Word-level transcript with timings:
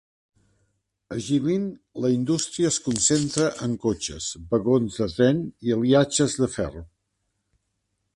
A 1.15 1.17
Jilin, 1.25 1.65
la 2.05 2.09
indústria 2.13 2.71
es 2.71 2.79
concentra 2.85 3.49
en 3.67 3.75
cotxes, 3.83 4.31
vagons 4.55 4.97
de 5.03 5.09
tren 5.19 5.45
i 5.69 5.77
aliatges 5.77 6.37
de 6.45 6.49
ferro. 6.55 6.83